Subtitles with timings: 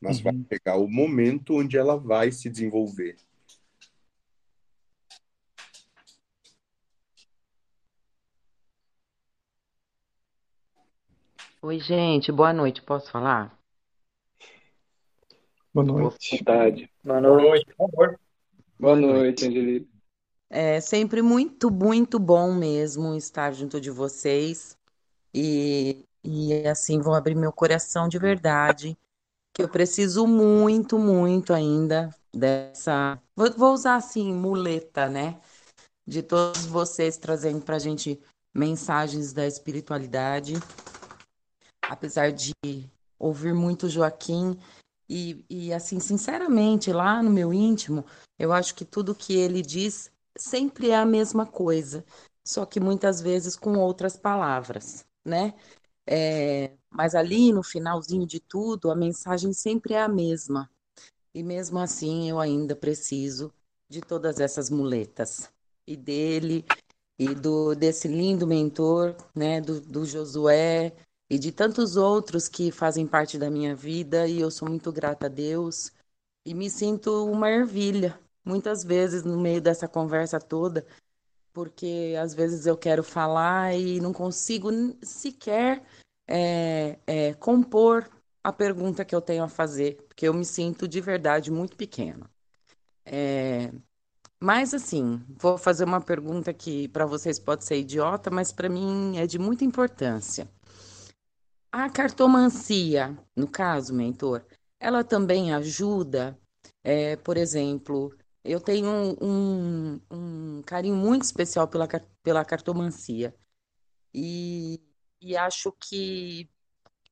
[0.00, 0.24] mas uhum.
[0.24, 3.16] vai chegar o momento onde ela vai se desenvolver.
[11.62, 12.80] Oi, gente, boa noite.
[12.80, 13.54] Posso falar?
[15.74, 16.42] Boa noite.
[16.42, 16.90] Boa tarde.
[17.04, 18.20] Boa noite, por favor.
[18.78, 19.86] Boa noite, Angelina.
[20.48, 24.76] É sempre muito, muito bom mesmo estar junto de vocês.
[25.34, 28.98] E, e assim, vou abrir meu coração de verdade,
[29.54, 33.20] que eu preciso muito, muito ainda dessa.
[33.34, 35.40] Vou, usar assim, muleta, né?
[36.06, 38.20] De todos vocês trazendo para a gente
[38.54, 40.54] mensagens da espiritualidade
[41.90, 42.54] apesar de
[43.18, 44.56] ouvir muito Joaquim
[45.08, 48.06] e, e assim, sinceramente, lá no meu íntimo,
[48.38, 50.08] eu acho que tudo que ele diz
[50.38, 52.04] sempre é a mesma coisa,
[52.46, 55.54] só que muitas vezes com outras palavras, né?
[56.06, 60.70] É, mas ali no finalzinho de tudo, a mensagem sempre é a mesma.
[61.34, 63.52] E mesmo assim, eu ainda preciso
[63.88, 65.50] de todas essas muletas.
[65.86, 66.64] E dele,
[67.18, 70.92] e do desse lindo mentor, né, do, do Josué,
[71.30, 75.26] e de tantos outros que fazem parte da minha vida e eu sou muito grata
[75.26, 75.92] a Deus
[76.44, 80.84] e me sinto uma ervilha muitas vezes no meio dessa conversa toda,
[81.52, 84.70] porque às vezes eu quero falar e não consigo
[85.02, 85.82] sequer
[86.28, 88.08] é, é, compor
[88.42, 92.30] a pergunta que eu tenho a fazer, porque eu me sinto de verdade muito pequena.
[93.04, 93.72] É,
[94.40, 99.18] mas assim, vou fazer uma pergunta que para vocês pode ser idiota, mas para mim
[99.18, 100.48] é de muita importância.
[101.72, 104.44] A cartomancia, no caso, mentor,
[104.78, 106.38] ela também ajuda,
[106.82, 108.88] é, por exemplo, eu tenho
[109.20, 111.88] um, um, carinho muito especial pela,
[112.22, 113.34] pela cartomancia
[114.14, 114.80] e,
[115.20, 116.48] e acho que,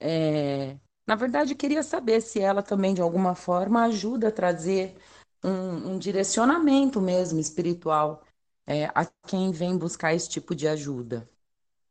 [0.00, 4.96] é, na verdade, queria saber se ela também, de alguma forma, ajuda a trazer
[5.42, 8.24] um, um direcionamento mesmo espiritual
[8.66, 11.28] é, a quem vem buscar esse tipo de ajuda.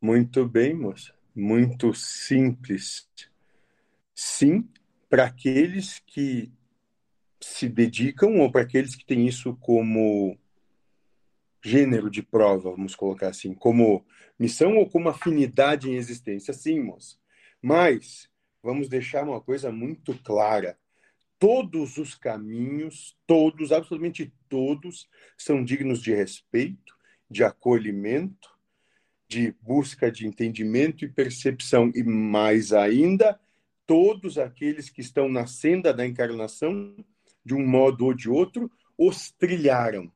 [0.02, 3.08] Muito bem, moça muito simples.
[4.14, 4.70] Sim,
[5.10, 6.52] para aqueles que
[7.42, 10.38] se dedicam ou para aqueles que têm isso como
[11.64, 14.06] gênero de prova, vamos colocar assim, como
[14.40, 16.54] missão ou como afinidade em existência.
[16.54, 17.18] Sim, moça.
[17.62, 18.30] Mas
[18.64, 20.78] vamos deixar uma coisa muito clara.
[21.38, 26.96] Todos os caminhos, todos, absolutamente todos, são dignos de respeito,
[27.30, 28.52] de acolhimento
[29.32, 33.40] de busca de entendimento e percepção, e mais ainda,
[33.88, 36.94] todos aqueles que estão na senda da encarnação,
[37.44, 40.12] de um modo ou de outro, os trilharam.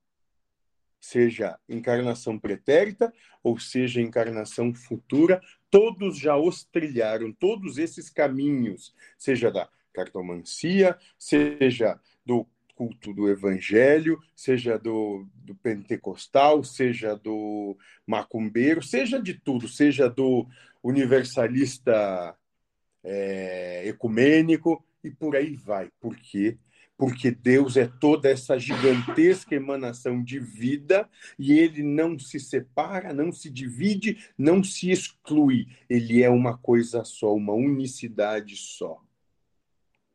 [0.99, 3.13] Seja encarnação pretérita,
[3.43, 11.99] ou seja encarnação futura, todos já os trilharam, todos esses caminhos, seja da cartomancia, seja
[12.25, 20.09] do culto do evangelho, seja do, do pentecostal, seja do macumbeiro, seja de tudo, seja
[20.09, 20.45] do
[20.83, 22.35] universalista
[23.03, 25.89] é, ecumênico e por aí vai.
[25.99, 26.57] Por quê?
[26.97, 33.31] Porque Deus é toda essa gigantesca emanação de vida e ele não se separa, não
[33.31, 35.67] se divide, não se exclui.
[35.89, 39.04] Ele é uma coisa só, uma unicidade só.